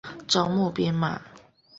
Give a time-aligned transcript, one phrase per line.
[0.27, 1.21] 招募兵马。